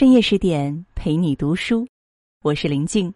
[0.00, 1.86] 深夜十点陪你读书，
[2.42, 3.12] 我是林静。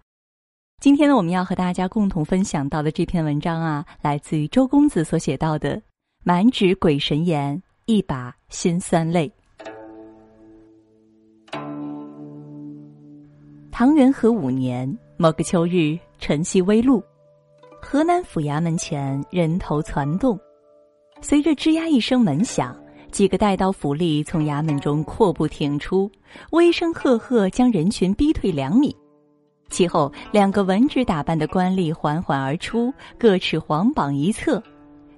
[0.83, 5.81] 今天呢，我们要和大家共同分享到的这篇文章啊，来自于周公子所写到的
[6.25, 9.33] “满纸鬼神言，一把辛酸泪”。
[13.73, 17.03] 唐元和五年某个秋日，晨曦微露，
[17.81, 20.39] 河南府衙门前人头攒动，
[21.23, 22.79] 随着吱呀一声门响。
[23.15, 26.11] 几个带刀府吏从衙门中阔步挺出，
[26.51, 28.95] 威声赫赫，将人群逼退两米。
[29.69, 34.61] 其后，两个文职打扮的官吏缓缓而出，各持黄榜一册，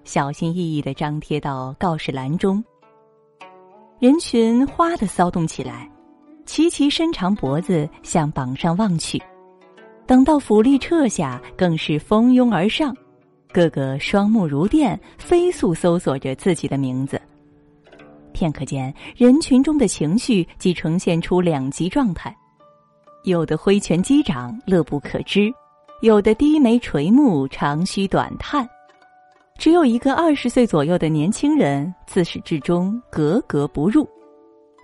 [0.05, 2.63] 小心翼翼地张贴到告示栏中。
[3.99, 5.91] 人群哗的骚动起来，
[6.45, 9.19] 齐齐伸长脖子向榜上望去。
[10.07, 12.95] 等到府吏撤下，更是蜂拥而上，
[13.55, 17.19] 个个双目如电，飞速搜索着自己的名字。
[18.37, 22.37] 片刻间，人群中的情绪即呈现出两极状态：
[23.25, 25.51] 有的挥拳击掌，乐不可支；
[26.03, 28.69] 有的低眉垂目，长吁短叹。
[29.59, 34.07] 只有一个二十岁左右的年轻人，自始至终格格不入。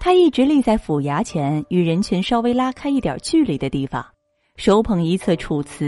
[0.01, 4.03] 他一直立在府衙前，与人群稍微拉开一点距离的地方，
[4.57, 5.85] 手捧一册《楚辞》，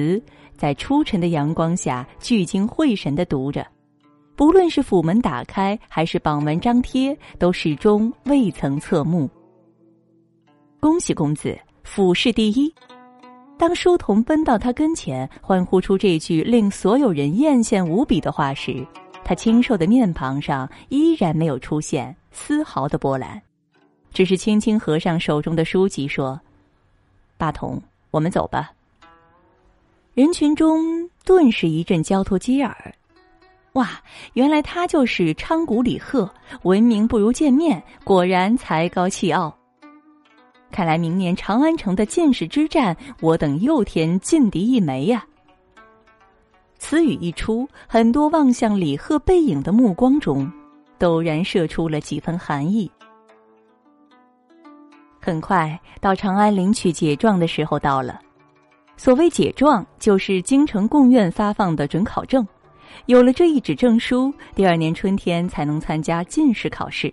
[0.54, 3.66] 在初晨的阳光下聚精会神地读着。
[4.36, 9.30] 不论是府门打开还是榜文张贴，都始终未曾侧目。
[10.80, 12.72] 恭喜公子，府试第一！
[13.56, 18.84] 当书童奔到他跟前，欢呼出这句令所有人艳羡无比的话时，
[19.24, 23.40] 他清瘦的面庞上依然没有出现丝毫的波澜，
[24.12, 26.38] 只是轻轻合上手中的书籍，说
[27.38, 28.72] ：“八童，我们走吧。”
[30.12, 32.94] 人群中顿时一阵交头接耳。
[33.74, 33.90] 哇，
[34.34, 36.30] 原来他就是昌谷李贺，
[36.62, 39.52] 闻名不如见面，果然才高气傲。
[40.70, 45.24] 看来明年长安城的进士之战，我等又添劲敌一枚呀！
[46.78, 50.48] 此语一出，很多望向李贺背影的目光中，
[50.96, 52.88] 陡然射出了几分寒意。
[55.20, 58.20] 很快，到长安领取解状的时候到了。
[58.96, 62.46] 所谓解状，就是京城贡院发放的准考证。
[63.06, 67.12] 有了这一纸证书，第二年春天才能参加进士考试。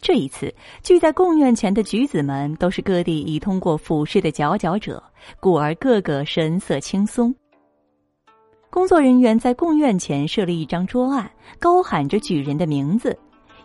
[0.00, 0.52] 这一次
[0.82, 5.02] 聚在贡院前的举子们，都是各地已通过府试的佼佼者，
[5.38, 7.34] 故而个个神色轻松。
[8.70, 13.18] 工作人员在贡院前设立一张桌案，高喊着举人的名字。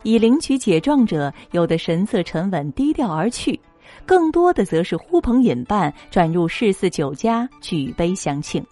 [0.03, 3.59] 以领取解状者，有的神色沉稳低调而去，
[4.05, 8.63] 更多的则是呼朋引伴，转入市肆酒家，举杯相庆。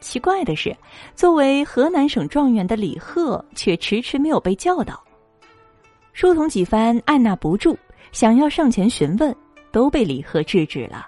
[0.00, 0.74] 奇怪的是，
[1.14, 5.02] 作为河南省状元的李贺却迟迟没有被叫到。
[6.12, 7.76] 书童几番按捺不住，
[8.12, 9.34] 想要上前询问，
[9.70, 11.06] 都被李贺制止了。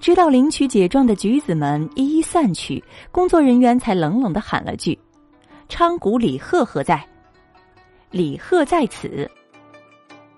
[0.00, 4.98] 直到领取解状的举子们一一散去，工作人员才冷冷的喊了句
[5.68, 7.04] ：“昌谷李贺何在
[8.10, 9.30] ？”“李贺在此。”“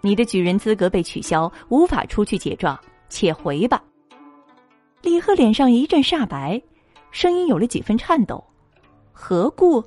[0.01, 3.83] 你的举人资格被取消，无法出去解状，且回吧。”
[5.03, 6.61] 李贺脸上一阵煞白。
[7.15, 8.43] 声音有了几分颤抖，
[9.13, 9.81] 何故？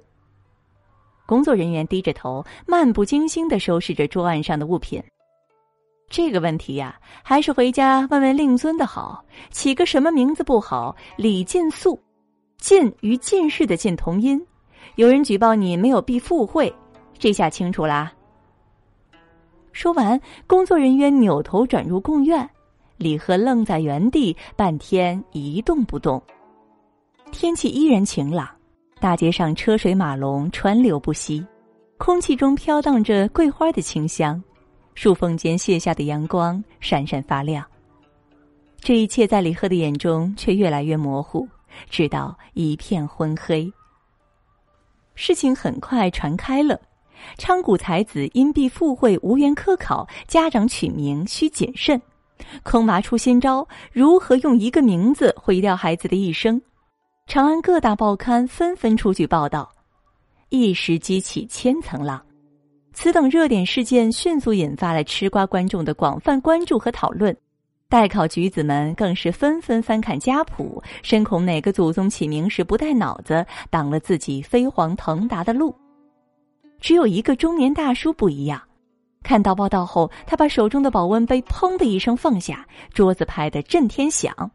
[1.26, 5.04] 工作人员低着头，漫不经心的收拾着桌案上的物品。
[6.10, 9.26] 这个问题呀，还是回家问问令尊的好。
[9.50, 10.96] 起个什么名字不好？
[11.18, 12.02] 李进素，
[12.60, 14.42] 进与进士的进同音。
[14.96, 16.74] 有人举报你没有避赴会，
[17.20, 18.10] 这下清楚啦。
[19.74, 20.18] 说完，
[20.48, 22.50] 工作人员扭头转入贡院，
[22.96, 26.24] 李贺愣在原地，半天一动不动。
[27.32, 28.48] 天气依然晴朗，
[29.00, 31.46] 大街上车水马龙，川流不息，
[31.98, 34.42] 空气中飘荡着桂花的清香，
[34.96, 37.64] 树缝间卸下的阳光闪闪发亮。
[38.80, 41.48] 这一切在李贺的眼中却越来越模糊，
[41.90, 43.72] 直到一片昏黑。
[45.14, 46.80] 事情很快传开了，
[47.38, 52.02] 昌谷才子因避赴会无缘科考，家长取名需谨慎。
[52.64, 56.60] 空麻出新招，如何用一个名字毁掉孩子的一生？
[57.28, 59.70] 长安各大报刊纷纷出具报道，
[60.48, 62.26] 一时激起千层浪。
[62.94, 67.36] 此等热点事件迅速引发了吃瓜观众的广泛关注和讨论。
[67.90, 75.76] 待考举子们更是纷纷翻看家谱，深恐哪个祖宗起名时不带脑子，挡了自己飞黄腾达的路。
[76.80, 78.62] 只有一个中年大叔不一样，
[79.22, 84.50] 看到报道后，他把手中的保温杯砰的一声放下，桌子拍得震天响。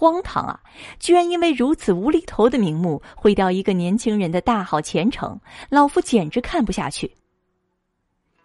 [0.00, 0.58] 荒唐啊！
[0.98, 5.38] 居然因为如此无厘头的名目毁掉一个年轻人的大好前程，
[5.68, 7.12] 老夫简直看不下去。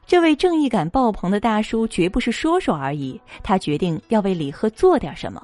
[0.06, 5.42] 这位正义感爆棚的大叔绝不是说说而已，他决定要为李贺做点什么。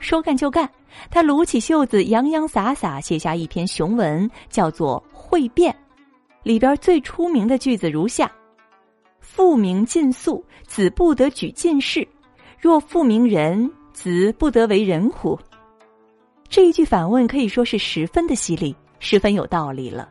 [0.00, 0.68] 说干就干，
[1.10, 5.72] 他撸起袖子，洋洋洒洒写下一篇雄文，叫做《会变》。
[6.42, 8.30] 里边最出名的句子如下
[9.20, 12.02] ：“父名尽肃，子不得举进士；
[12.60, 15.38] 若父名仁，子不得为人乎？”
[16.50, 20.08] 这一句反问可以说是十分的犀利，十分有道理了，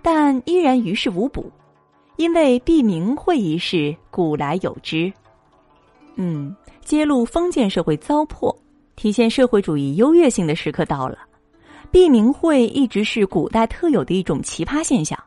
[0.00, 1.52] 但依然于事无补。
[2.16, 5.12] 因为避名讳一事，古来有之。
[6.16, 8.54] 嗯，揭露封建社会糟粕，
[8.96, 11.18] 体现社会主义优越性的时刻到了。
[11.90, 15.18] 避名讳一直是古代特有的一种奇葩现象，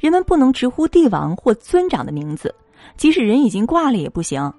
[0.00, 2.54] 人们不能直呼帝王或尊长的名字，
[2.96, 4.52] 即使人已经挂了也不行。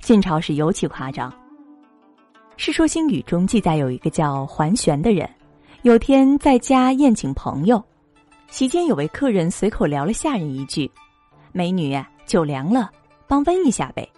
[0.00, 1.30] 晋朝时尤其夸张，
[2.58, 5.28] 《世说新语》中记载有一个叫桓玄的人，
[5.82, 7.82] 有天在家宴请朋友，
[8.48, 10.90] 席间有位客人随口聊了下人一句。
[11.52, 11.94] 美女，
[12.24, 12.90] 酒凉了，
[13.28, 14.08] 帮温一下呗。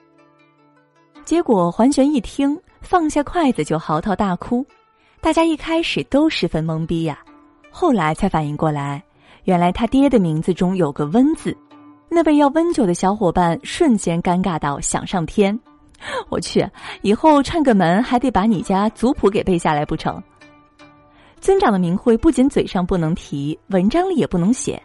[1.25, 4.65] 结果桓玄一听，放下筷子就嚎啕大哭。
[5.21, 7.19] 大家一开始都十分懵逼呀，
[7.71, 9.03] 后来才反应过来，
[9.45, 11.55] 原来他爹的名字中有个“温”字。
[12.09, 15.59] 那位要温酒的小伙伴瞬间尴尬到想上天。
[16.31, 16.67] 我去，
[17.03, 20.23] 以后串个门还得把你家族谱给背下来不成？
[21.41, 24.81] 尊长的名讳不仅嘴上不能提，文章里也不能写。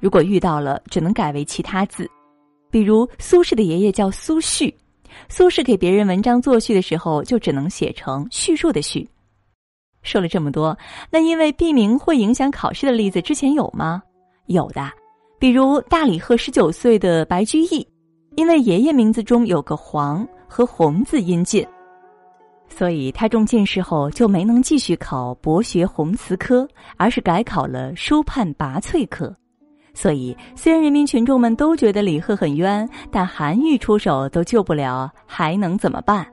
[0.00, 2.10] 如果遇到了，只能改为其他字，
[2.70, 4.74] 比如苏轼的爷爷叫苏旭，
[5.28, 9.08] 苏轼给别人文章作序的时候，就只能写成叙述的叙。
[10.02, 10.76] 说了这么多，
[11.10, 14.02] 那因为避名会影响考试的例子之前有吗？
[14.46, 14.90] 有的，
[15.38, 17.86] 比如大理贺十九岁的白居易，
[18.34, 21.66] 因为爷爷名字中有个黄和红字音近，
[22.68, 26.68] 所以他中进士后就没能继续考博学红词科，
[26.98, 29.34] 而是改考了书判拔萃科。
[29.94, 36.26] 所以，虽然人民群众们都觉得李贺很冤，但韩愈出手都救不了，还能怎么办？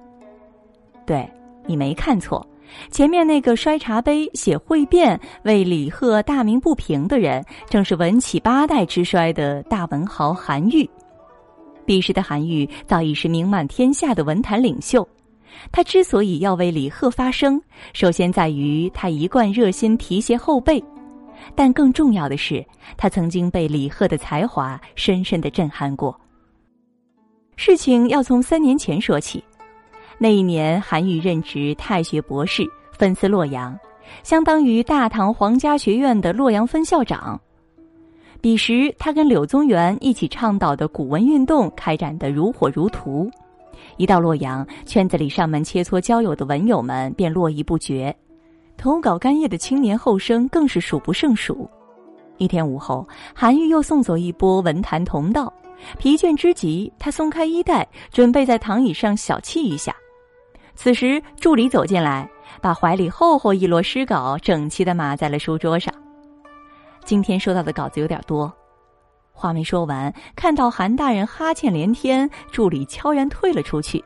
[1.06, 1.26] 对
[1.66, 2.46] 你没看错，
[2.92, 10.90] 前面那个摔茶杯、写会变、为李贺大鸣不平的人，正是文起八代之衰的大文豪韩愈。
[11.90, 15.10] 彼时的韩愈早已是名满天下的文坛领袖，
[15.72, 17.60] 他之所以要为李贺发声，
[17.94, 20.84] 首先在于他一贯热心提携后辈。
[21.56, 22.64] 但更重要的是，
[22.96, 26.16] 他曾经被李贺的才华深深的震撼过。
[27.56, 29.44] 事情要从三年前说起，
[30.20, 33.76] 那一年韩愈任职太学博士，分司洛阳，
[34.22, 37.42] 相当于大唐皇家学院的洛阳分校长。
[38.42, 43.30] 彼时，他跟柳宗元一起倡导的古文运动开展得如火如荼。
[43.98, 48.16] 一到洛阳，圈子里上门切磋交友的文友们便络绎不绝。
[48.78, 51.70] 投稿干叶的青年后生更是数不胜数。
[52.38, 53.06] 一天午后，
[53.36, 55.52] 韩愈又送走一波文坛同道，
[55.98, 59.94] 疲倦之极，他松开衣带，准备在躺椅上小憩一下。
[60.76, 62.30] 此时，助理走进来，
[62.62, 65.94] 把怀里厚厚一摞诗稿整齐的码在了书桌上。
[67.10, 68.56] 今天收到的稿子有点多，
[69.34, 74.06] 话没说完，看到韩大人哈欠连天，助理悄然退了出去。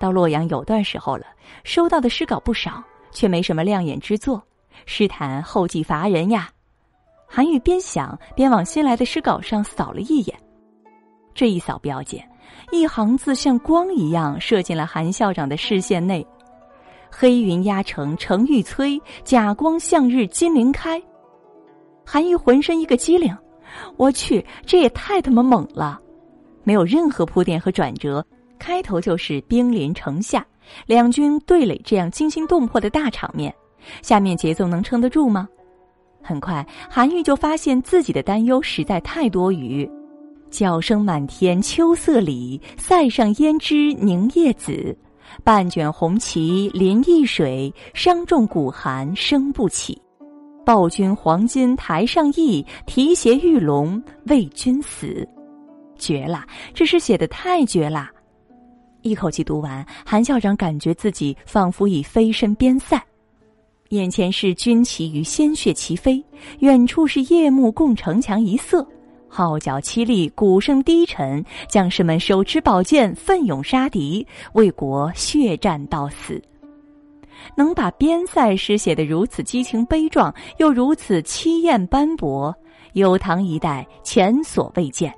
[0.00, 1.26] 到洛阳有段时候了，
[1.62, 2.82] 收到的诗稿不少。
[3.12, 4.42] 却没什么亮眼之作，
[4.86, 6.48] 诗坛后继乏人呀。
[7.28, 10.34] 韩愈边想边往新来的诗稿上扫了一眼，
[11.34, 12.18] 这一扫不要紧，
[12.72, 16.26] 一行字像光一样射进了韩校长的视线内
[17.12, 20.98] ：“黑云压城城欲摧，甲光向日金鳞开。”
[22.04, 23.36] 韩愈浑身一个机灵，
[23.96, 26.00] 我去，这也太他妈猛了！
[26.62, 28.24] 没有任何铺垫和转折，
[28.58, 30.46] 开头就是兵临城下。
[30.86, 33.54] 两军对垒这样惊心动魄的大场面，
[34.00, 35.46] 下面节奏能撑得住吗？
[36.22, 39.88] 很快，韩愈就发现自己的担忧实在太多余。
[40.50, 44.96] 角声满天秋色里，塞上胭脂凝夜紫。
[45.42, 50.00] 半卷红旗临易水，伤重鼓寒声不起。
[50.64, 55.26] 报君黄金台上意，提携玉龙为君死。
[55.98, 58.08] 绝了，这诗写的太绝了。
[59.02, 63.00] 一口气读完，韩校长感觉自己仿佛已飞身边塞，
[63.90, 66.24] 眼前是军旗与鲜血齐飞，
[66.60, 68.86] 远处是夜幕共城墙一色，
[69.28, 76.40] 号角凄厉，鼓声低沉，将士们手持宝剑，奋勇杀敌，为国血战到死。
[77.56, 82.54] 能把边塞诗写得如此激情悲壮，又如此凄艳斑驳，
[82.92, 85.12] 有唐一代前所未见。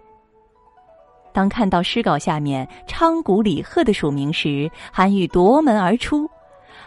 [1.33, 6.29] 当看到诗稿下面“昌谷李贺”的署名时，韩愈夺门而出。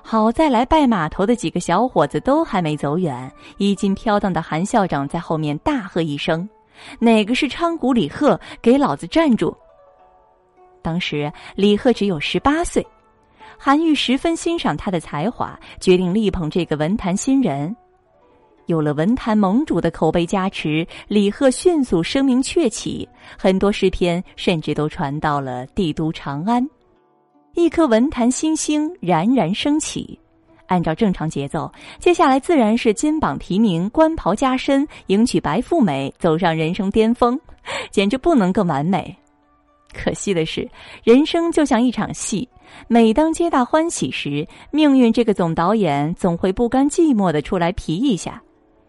[0.01, 6.47] 好在来拜码头的几个小伙子都还没走远，衣襟飘荡的韩校长在后面大喝一声
[6.99, 8.39] ：“哪个是昌谷李贺？
[8.61, 9.55] 给老子站住！
[10.81, 12.85] 当时李贺只有十八岁，
[13.61, 17.75] 韩愈十分欣赏他的才华，决定力捧这个文坛新人。
[18.67, 26.65] 有了文坛盟主的口碑加持，李贺迅速声名鹊起，很多诗篇甚至都传到了帝都长安，
[27.53, 30.17] 一颗文坛新星冉冉升起。
[30.67, 37.37] 按照正常节奏，接下来自然是金榜题名、官袍加身、迎娶白富美，走上人生巅峰，
[37.91, 39.13] 简直不能更完美。
[39.91, 40.69] 可惜的是，
[41.03, 42.47] 人生就像一场戏，
[42.87, 48.41] 每当皆大欢喜时，命运这个总导演总会不甘寂寞的出来皮一下。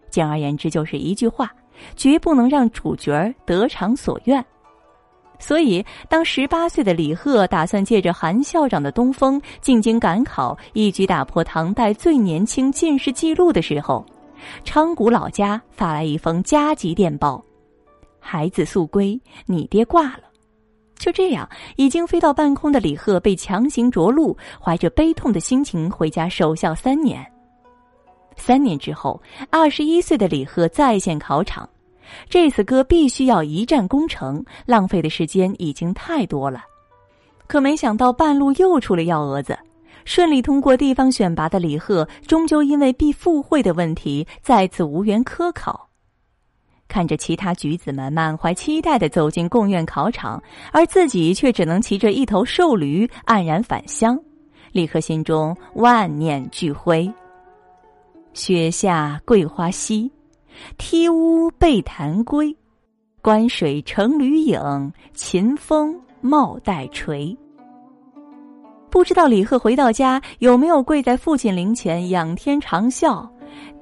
[0.09, 1.51] 简而言之，就是一句话：
[1.95, 4.43] 绝不能让主角得偿所愿。
[5.39, 14.05] 所以，当十八岁的李贺打算借着韩校长的东风进京赶考，一举打破唐代最年轻进士记录的时候，
[14.63, 17.43] 昌谷老家发来一封加急电报
[18.19, 20.21] ：“孩子速归，你爹挂了。”
[21.01, 27.25] 就这样，已经飞到半空的李贺被强行着陆，怀着悲痛的心情回家守孝三年。
[28.35, 31.67] 三年之后，二十一岁的李贺再现考场，
[32.29, 36.61] 这次哥必须要一战功成，浪费的时间已经太多了。
[37.47, 39.57] 可没想到半路又出了幺蛾子，
[40.05, 45.89] 顺利通过地方选拔的李贺，终究因为必赴会的问题，再次无缘科考。
[46.91, 50.43] 看着其他举子们满怀期待的走进贡院考场，
[50.73, 54.19] 而自己却只能骑着一头瘦驴黯然返乡，
[54.73, 57.09] 李贺心中万念俱灰。
[58.33, 60.11] 雪下桂花稀，
[60.77, 62.53] 梯屋背潭归。
[63.21, 67.37] 观水成驴影，秦风帽带垂。
[68.89, 73.25] 不知道李贺回到家有没有跪在父亲灵前仰天长啸：“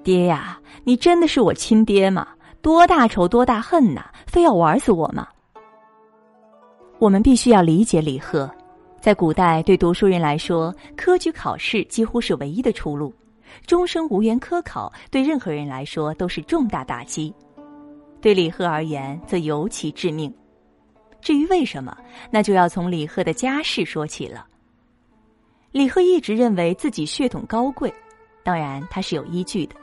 [0.04, 2.28] 爹呀，你真的是我亲爹吗？
[2.62, 4.06] 多大仇多大恨呐！
[4.28, 5.28] 非要玩死我吗？”
[7.00, 8.50] 我们必须要理解李贺，
[9.00, 13.14] 在古代对读书人来说，科举考试几乎是唯一的出路。
[13.66, 17.34] 终生无缘科考，对任何人来说都是重大打击。
[18.22, 20.32] 对李贺而言，则尤其致命。
[21.22, 21.98] 至于为什么，
[22.30, 24.46] 那就要从李贺的家世说起了。
[25.72, 27.94] 李贺一直认为自己血统高贵，
[28.44, 29.76] 当然他是有依据的。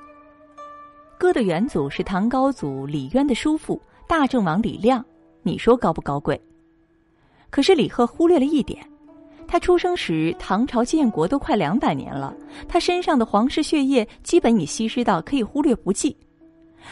[1.19, 5.05] 哥的元祖是唐高祖李渊的叔父大正王李亮，
[5.43, 6.41] 你说高不高贵？
[7.51, 8.87] 可是李贺忽略了一点。
[9.49, 12.35] 他出生时，唐朝建国都快两百年了，
[12.69, 16.15] 他身上的皇室血液基本已稀释到可以忽略不计。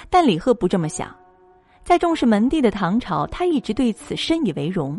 [0.09, 1.14] 但李贺不这么想，
[1.85, 4.99] 在重视门第的唐朝，他一直对此深以为荣。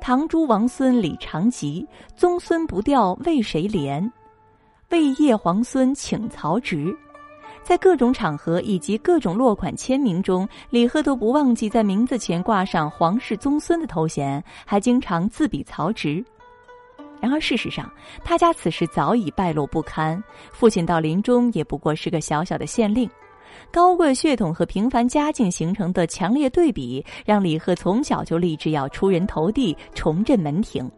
[0.00, 4.08] 唐诸王孙李长吉，宗孙不调为谁怜？
[4.90, 6.94] 魏业皇孙请曹植，
[7.70, 16.20] 在各种场合以及各种落款签名中，李贺都不忘记在名字前挂上皇室宗孙的头衔，还经常自比曹植。
[17.20, 17.88] 然而，事实上，
[18.24, 20.20] 他家此时早已败落不堪。
[20.50, 23.08] 父亲到临终也不过是个小小的县令，
[23.70, 30.90] 高贵血统和平凡家境形成的强烈对比，让李贺从小就立志要出人头地，重振门庭。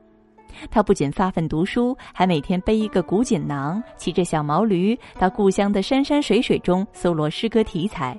[0.70, 8.18] 他不仅发奋读书，还每天背一个古锦囊，骑着小毛驴到故乡的山山水水中搜罗诗歌题材，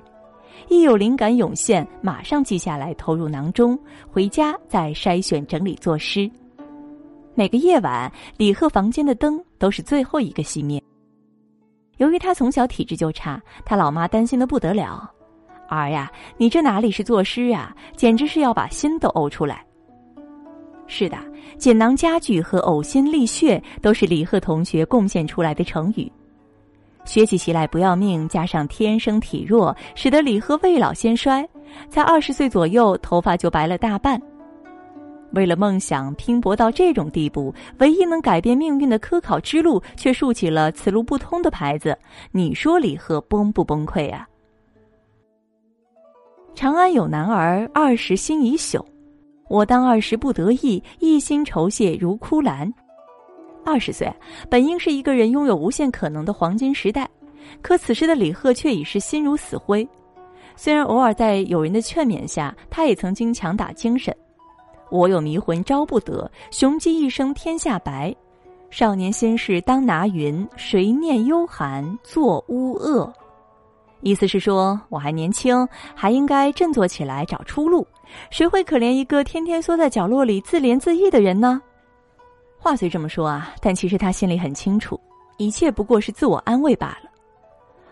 [0.68, 3.78] 一有灵感涌现，马上记下来投入囊中，
[4.10, 6.30] 回家再筛选整理作诗。
[7.34, 10.80] 每个夜晚，李贺房间的灯都是最后一个熄灭。
[11.98, 15.10] 由于他从小体质就差，他老妈担心的不得了
[15.68, 19.64] ：“儿呀，你这哪里是作诗啊，简直是要把心都呕出来。”
[20.86, 21.16] 是的，
[21.58, 26.10] 锦囊佳句和呕心沥血都是李贺同学贡献出来的成语。
[27.04, 31.46] 学起习来不要命，加上天生体弱，使得李贺未老先衰，
[31.88, 34.20] 才二十岁左右，头发就白了大半。
[35.32, 41.98] 为了梦想拼搏到这种地步，唯一能改变命运的科考之路却竖起了此路不通的牌子。
[42.30, 44.28] 你说李贺崩不崩溃啊？
[46.54, 48.80] 长安有男儿，二十心已朽。
[49.48, 52.72] 我当二十不得意，一心酬谢如枯兰。
[53.64, 54.12] 二十岁
[54.50, 57.08] 本应是一个人拥有无限可能的黄金时代，
[57.62, 59.86] 可此时的李贺却已是心如死灰。
[60.56, 64.14] 虽然偶尔在友人的劝勉下，他也曾经强打精神。
[64.90, 68.14] 我有迷魂招不得，雄鸡一声天下白。
[68.70, 73.12] 少年心事当拿云，谁念幽寒作乌恶？
[74.00, 77.86] 意思是说，我还年轻，还应该振作起来找出路。
[78.30, 81.60] 谁会可怜一个天天缩在角落里自怜自艾的人呢？
[82.58, 84.98] 话虽这么说啊，但其实他心里很清楚，
[85.36, 87.10] 一切不过是自我安慰罢了。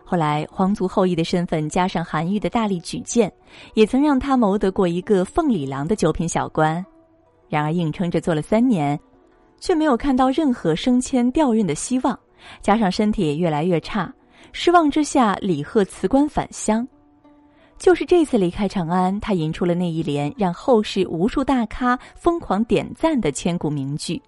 [0.04, 3.32] 后来皇族后裔的身份加上韩愈的大力举荐，
[3.74, 6.84] 也曾让他谋得过一个凤里郎的九品小官。
[7.48, 8.98] 然而硬撑着做了三年，
[9.58, 12.18] 却没有看到任何升迁调任的希望，
[12.60, 14.12] 加上身体也越来越差，
[14.52, 16.86] 失望之下，李贺辞官返乡。
[17.82, 24.22] 就是这次离开长安，他吟出了那一联让后世无数大咖疯狂点赞的千古名句：“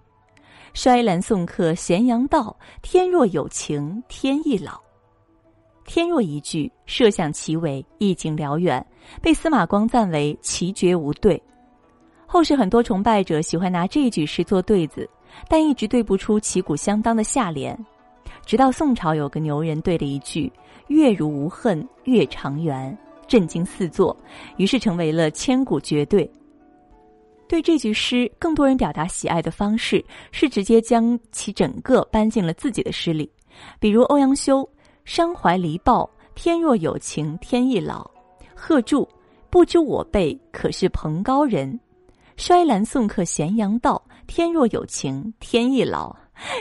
[0.75, 4.77] 衰兰送客咸阳道，天若有情天亦老。”
[5.87, 8.85] 天若一句，设想其伟，意境辽远，
[9.21, 11.41] 被司马光赞为奇绝无对。
[12.25, 15.09] 后世很多崇拜者喜欢拿这句诗做对子，
[15.47, 17.73] 但一直对不出旗鼓相当的下联。
[18.45, 20.51] 直到宋朝有个牛人对了一句
[20.89, 22.95] “月如无恨月长圆”，
[23.27, 24.15] 震惊四座，
[24.57, 26.29] 于是成为了千古绝对。
[27.47, 33.31] 对这句诗，更多人表达喜爱的方式是直接将其整个搬进了自己的诗里，
[33.79, 34.67] 比如欧阳修。
[35.05, 38.09] 伤怀离抱，天若有情天亦老。
[38.55, 39.07] 贺铸，
[39.51, 41.79] 不知我辈可是蓬高人。
[42.37, 46.11] 衰兰送客咸阳道，天若有情天亦老。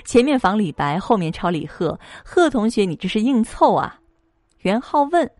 [0.04, 1.98] 前面仿李白，后面抄李贺。
[2.22, 3.98] 贺同学，你这是硬凑啊！
[4.64, 5.30] 元好问：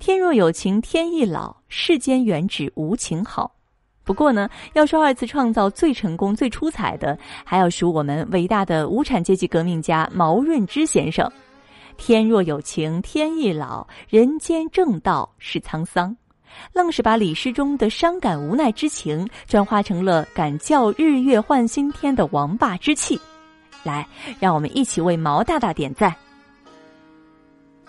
[0.00, 3.54] 天若有情天亦老，世间原只无情好。
[4.02, 11.30] 不过呢，要说二次创造最成功、最出彩的，还要数我们伟大的无产阶级革命家毛润之先生。
[11.96, 16.16] 天若有情天亦老，人间正道是沧桑，
[16.72, 23.20] 愣是把李诗中的伤感无奈之情转化成了敢叫日月换新天的王霸之气。
[23.84, 24.04] 来，
[24.40, 26.12] 让我们一起为毛大大点赞。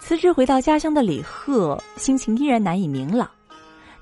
[0.05, 3.25] 辞职回到家乡的李贺，心情依然难以明朗。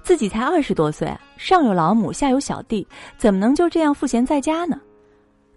[0.01, 2.85] 自己才二十多岁，上有老母，下有小弟，
[3.19, 4.81] 怎么能就这样赋闲在家呢？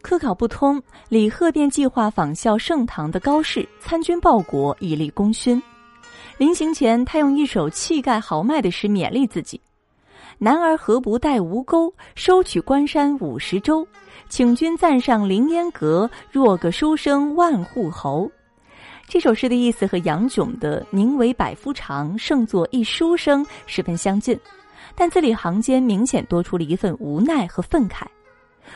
[0.02, 5.60] 科考不通，李贺便计划仿效盛唐的高适参军报国，以立功勋。
[6.36, 9.58] 临行前，他用一首气概豪迈的诗勉励自己
[10.36, 13.86] ：“男儿何不带吴钩，收取关山五十州？
[14.28, 18.30] 请君暂上凌烟阁，若个书生万户侯。”
[19.06, 24.38] 这首诗的意思和杨炯的“宁为百夫长，胜作一书生”十分相近，
[24.94, 28.04] 但字里行间明显多出了一份无奈和愤慨。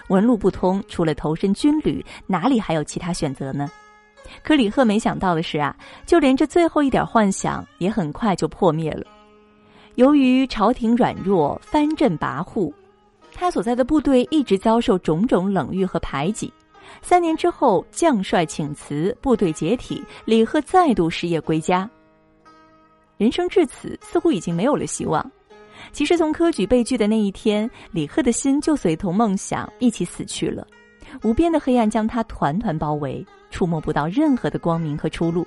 [0.08, 3.68] 文路不通，除了投身军旅，哪里还有其他选择呢？
[4.42, 5.74] 可李贺没想到的是啊，
[6.06, 9.04] 就连这最后一点幻想也很快就破灭了。
[9.94, 12.72] 由于朝廷软弱，藩镇跋扈，
[13.34, 16.52] 他所在的部队一直遭受种种冷遇和排挤。
[17.02, 21.88] 三年之后，将帅请辞，部队解体，李贺再度失业归家。
[23.16, 25.24] 人生至此，似乎已经没有了希望。
[25.92, 30.66] 其实从科举被拒的那一天，李贺的心就随同梦想一起死去了。
[31.22, 35.46] 无边的黑暗将他团团包围，触摸不到任何的光明和出路。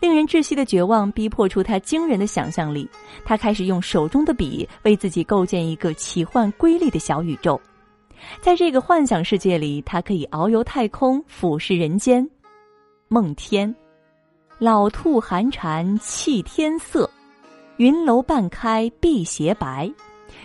[0.00, 2.88] 令人窒息的绝望逼迫出他惊人的想象力，
[3.24, 7.58] 他开始用手中的笔为自己构建一个奇幻瑰丽的小宇宙。
[8.40, 12.28] 在这个幻想世界里，他可以遨游太空，俯视人间。
[13.08, 13.74] 梦天，
[14.58, 17.08] 老兔寒蝉泣天色。
[17.76, 19.92] 云楼半开碧斜白，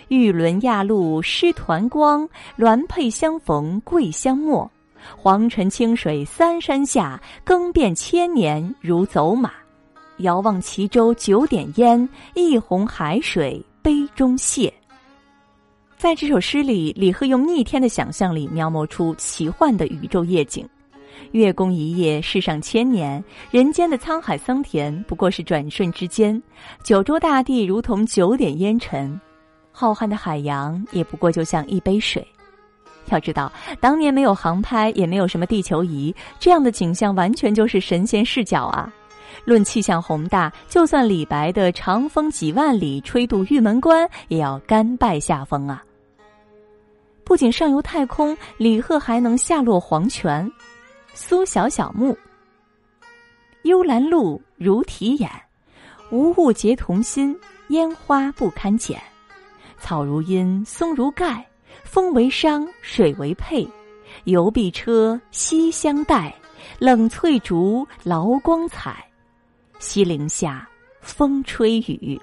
[0.08, 2.28] 玉轮亚露湿团光。
[2.58, 4.68] 鸾佩相逢桂香没，
[5.16, 7.20] 黄尘清水三山下。
[7.44, 9.52] 更变千年如走马，
[10.18, 12.08] 遥望齐州九点烟。
[12.34, 14.70] 一泓海水杯中泻。
[16.00, 20.66] 在这首诗里，李贺用逆天的想象力描摹出奇幻的宇宙夜景。
[21.32, 26.42] 月宫一夜，世上千年；人间的沧海桑田，不过是转瞬之间。
[26.82, 29.20] 九州大地如同九点烟尘，
[29.70, 32.26] 浩瀚的海洋也不过就像一杯水。
[33.10, 38.90] 要知道，当年没有航拍，也没有什么地球仪，这样的景象完全就是神仙视角啊！
[39.44, 45.84] 论气象宏大，就算李白的“长风几万里，吹度玉门关”也要甘拜下风啊！
[47.30, 50.50] 不仅上游太空，李贺还能下落黄泉。
[51.14, 52.18] 苏小小墓，
[53.62, 55.30] 幽兰露如啼眼，
[56.10, 57.38] 无物结同心，
[57.68, 59.00] 烟花不堪剪。
[59.78, 61.48] 草如茵，松如盖，
[61.84, 63.64] 风为裳，水为佩。
[64.24, 66.34] 游碧车，西厢带，
[66.80, 69.06] 冷翠竹，劳光彩。
[69.78, 70.68] 西陵下，
[71.00, 72.20] 风吹雨。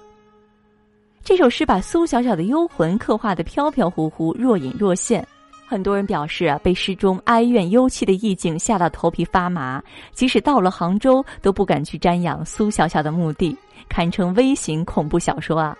[1.28, 5.22] 这首诗把苏小小的幽魂刻画的飘飘忽忽，若隐若现。
[5.66, 9.82] 很多人表示啊，被诗中哀怨幽凄的意境吓到头皮发麻，
[10.14, 13.54] 即使到了杭州都不敢去瞻仰苏小小的墓地，
[13.90, 15.76] 堪称微型恐怖小说啊。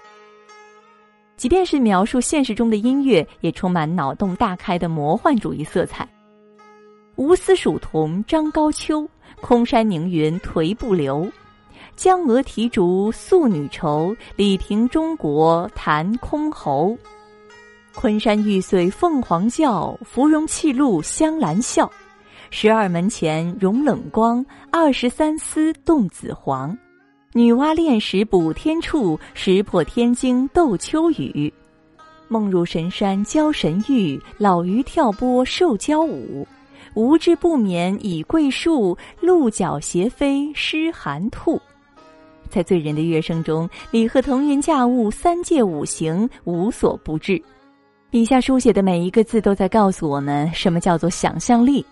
[1.39, 6.07] 即便是描述现实中的音乐，也充满脑洞大开的魔幻主义色彩。
[7.17, 9.09] 无丝蜀桐张高秋，
[9.41, 11.27] 空山凝云颓不流。
[11.99, 16.97] 江娥啼竹素女愁，李亭中国弹箜篌。
[17.93, 21.91] 昆山玉碎凤凰叫，芙蓉泣露香兰笑。
[22.51, 26.79] 十二门前融冷光，二十三丝动紫黄。
[27.33, 31.53] 女娲炼石补天处，石破天惊斗秋雨。
[32.29, 36.47] 梦入神山教神域，老鱼跳波受教舞。
[36.95, 41.61] 无知不眠倚桂树，鹿角斜飞失寒兔。
[42.49, 47.41] 在醉人的乐声中，李贺腾云驾雾，三界五行无所不至。
[48.11, 51.85] 笔下书写的每一个字都在告诉我们，什么叫做想象力。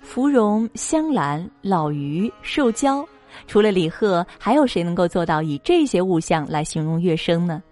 [0.00, 3.06] 芙蓉、香兰、老鱼、寿娇，
[3.46, 7.62] 除了李贺，还有谁能够做到以这些物象来形容乐声呢？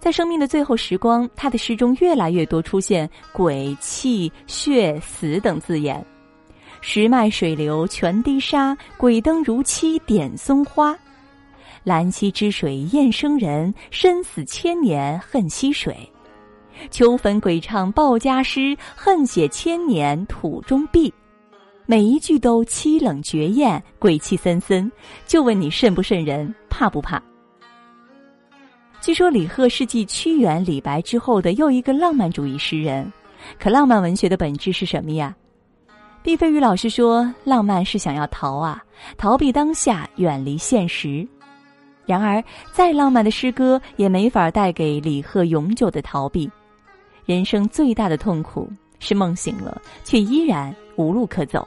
[0.00, 6.04] 在生命的最后时光，他的诗中越来越多出现“鬼”“气”“血”“死”等字眼。
[6.80, 10.98] 石脉水流泉滴沙，鬼灯如漆点松花。
[11.84, 15.96] 兰溪之水验生人，身死千年恨溪水。
[16.90, 21.12] 秋坟鬼唱报家诗，恨写千年土中碧。
[21.84, 24.90] 每一句都凄冷绝艳，鬼气森森。
[25.26, 27.20] 就问你瘆不瘆人，怕不怕？
[29.00, 33.12] 据说李贺是继屈原、李白之后的又一个浪漫主义诗人。
[33.58, 35.34] 可浪漫文学的本质是什么呀？
[36.22, 38.80] 毕飞宇老师说，浪漫是想要逃啊，
[39.18, 41.26] 逃避当下，远离现实。
[42.04, 46.50] 然而，再浪漫的诗歌也没法带给李贺永久的逃避。
[47.24, 51.66] 人生最大的痛苦是梦醒了，却依然无路可走。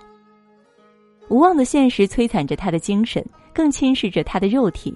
[1.29, 4.93] 无望的现实摧残着他的精神，更侵蚀着他的肉体。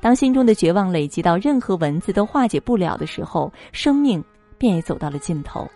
[0.00, 4.24] 当心中的绝望累积到任何文字都化解不了的时候，生命
[4.56, 5.68] 便也走到了尽头。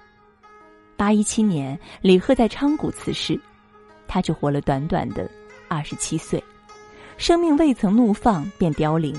[0.96, 3.38] 八一七年，李贺在昌谷辞世，
[4.08, 5.30] 他只活了短短的
[5.68, 6.42] 二十七岁，
[7.16, 9.14] 生命未曾怒放便凋零。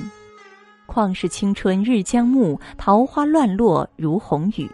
[0.88, 4.69] 旷世青春日将暮，桃花乱落如红雨。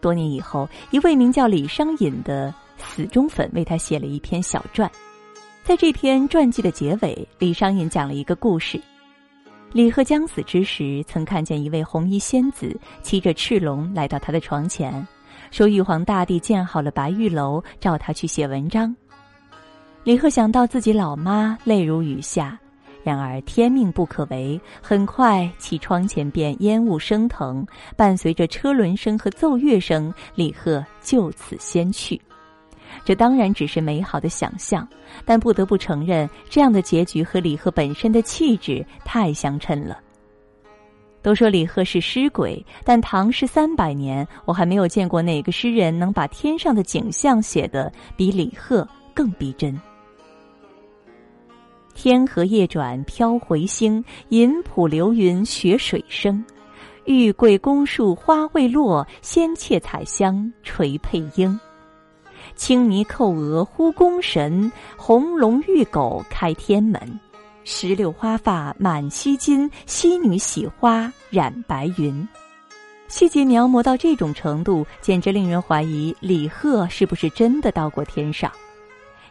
[0.00, 4.90] 多年以后，一位名叫李商隐的死忠粉为他写了一篇小传。
[5.64, 8.80] 在这篇传记的结尾，李商隐讲了一个故事：
[9.72, 15.06] 李贺将死之时，曾看见一位红衣仙子骑着赤龙来到他的床前，
[15.50, 18.94] 说玉皇大帝建好了白玉楼，召他去写文章。
[20.04, 22.58] 李贺想到自己老妈，泪如雨下。
[23.04, 32.20] 然而天命不可违，很快其窗前便烟雾升腾，伴随着车轮声和奏乐声，李贺就此仙去。
[33.04, 34.86] 这当然只是美好的想象，
[35.24, 39.98] 但不得不承认，这样的结局和李贺本身的气质太相称了。
[41.22, 48.86] 都说李贺是诗鬼，但唐诗三百年，我还没有见过哪个诗人能把天上的景象写得比李贺
[49.18, 49.76] 更逼真。
[51.92, 56.44] 天河夜转飘回星，银浦流云雪水声。
[57.04, 61.58] 玉桂宫树花未落，仙妾采香垂佩缨。
[62.54, 67.18] 青泥叩额呼宫神，红龙玉狗开天门。
[67.64, 72.28] 石榴花发满溪金，西女洗花染白云。
[73.08, 78.48] 细节描摹到这种程度，简直令人怀疑李贺是不是真的到过天上。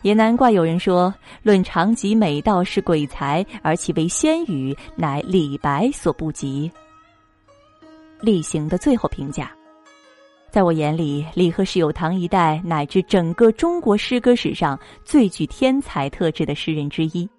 [0.02, 6.72] 也难怪有人说，论长吉美道是鬼才，而其为仙语，乃李白所不及。
[8.20, 9.52] 厉行的最后评价，
[10.50, 17.30] 在我眼里，李贺是有唐一代乃至整个中国诗歌史上最具天才特质的诗人之一。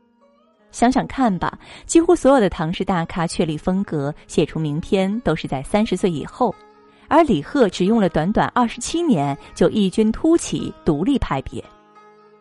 [0.71, 6.55] 想想看吧，几乎所有的唐诗大咖确立风格、写出名篇，都是在三十岁以后，
[7.09, 11.65] 而李贺只用了短短二十七年，就异军突起，独立派别。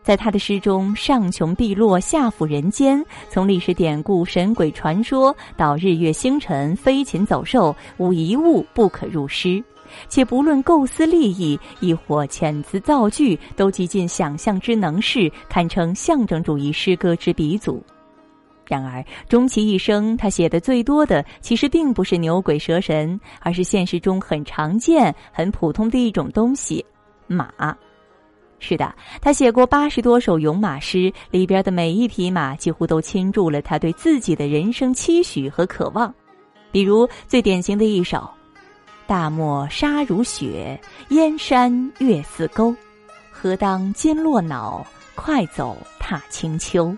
[0.08, 9.62] 在他的诗中，上穷碧落下抚人间，从历史典故、神鬼传说到日月星辰、飞禽走兽，无一物不可入诗。
[10.08, 17.84] 且不论构思立意，亦或遣词造句，都极尽想象之能事，堪称象征主义诗歌之鼻祖。
[18.65, 26.86] 然而，终其一生，他写的最多的其实并不是牛鬼蛇神，而是现实中很常见、很普通的一种东西——
[27.28, 27.76] 马。
[28.60, 36.13] 是的，他写过八十多首咏马诗，里边的每一匹马几乎都倾注了他对自己的人生期许和渴望。
[36.72, 38.28] 比如最典型的一首
[39.06, 42.76] ：“大漠沙如雪，燕山月似钩，
[43.32, 46.96] 何当金络脑，快走踏清秋。”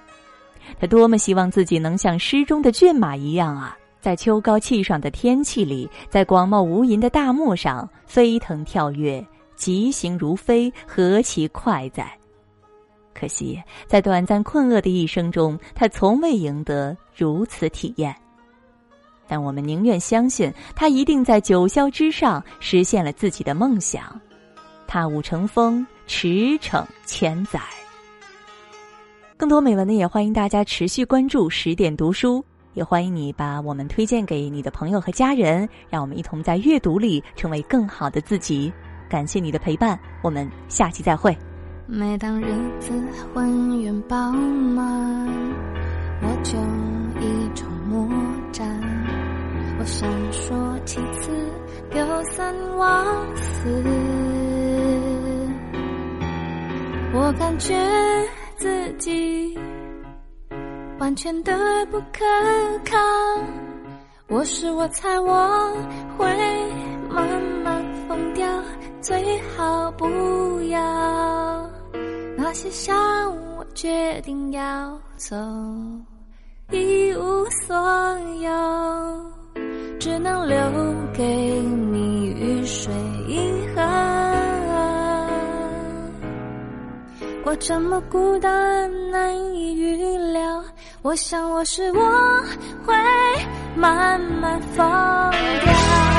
[0.80, 9.24] 他多么希望自己能像诗中的骏马一样啊，在秋高气爽的天气里，在广袤无垠的大漠上飞腾跳跃。
[9.60, 12.12] 疾行如飞，何其快哉！
[13.14, 18.16] 可惜，在短暂困厄的一生中，他从未赢得如此体验。
[19.28, 24.20] 但我们宁愿相信，他一定在九霄之上实现了自己的梦想，
[24.88, 27.60] 踏雾成风，驰骋千载。
[29.36, 32.44] 更多美文呢，也欢迎大家持续关注十点读书，
[32.74, 38.72] 也欢迎你把我们推荐给你的朋友和家人，让我们一同在阅读里成为更好的自己。
[39.10, 41.36] 感谢你的陪伴，我们下期再会。
[41.88, 42.92] 每当日子
[43.34, 45.28] 浑圆饱满，
[46.22, 46.58] 我就
[47.20, 48.08] 一筹莫
[48.52, 48.68] 展。
[49.80, 51.32] 我闪烁其词，
[51.90, 53.84] 丢三忘四。
[57.12, 57.76] 我感觉
[58.58, 59.58] 自己
[61.00, 61.54] 完全的
[61.88, 62.24] 不可
[62.86, 62.98] 靠。
[64.28, 65.76] 我是我猜我
[66.18, 66.28] 会
[67.10, 67.79] 慢慢，
[69.02, 70.06] 最好不
[70.70, 71.70] 要。
[72.38, 72.96] 那些伤
[73.58, 75.36] 我决定要走，
[76.72, 77.76] 一无所
[78.42, 78.50] 有，
[80.00, 80.58] 只能留
[81.14, 82.94] 给你雨水
[83.28, 83.82] 银河。
[87.46, 90.64] 我这么孤单，难以预料。
[91.02, 92.02] 我想我是我
[92.86, 92.94] 会
[93.76, 94.86] 慢慢疯
[95.64, 96.19] 掉。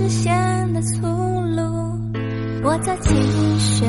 [0.00, 0.32] 是显
[0.72, 1.60] 得粗鲁。
[2.64, 3.14] 我在琴
[3.58, 3.86] 弦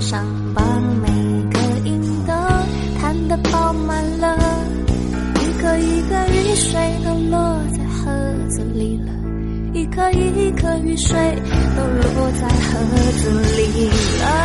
[0.00, 0.60] 上把
[1.00, 1.06] 每
[1.52, 2.32] 个音都
[3.00, 4.36] 弹得饱满了，
[5.40, 7.38] 一颗一颗雨水都落
[7.70, 8.10] 在盒
[8.48, 9.12] 子里了，
[9.72, 11.16] 一颗一颗雨水
[11.76, 12.80] 都落在盒
[13.18, 13.88] 子里
[14.20, 14.41] 了。